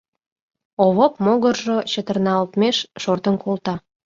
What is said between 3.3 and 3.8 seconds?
колта.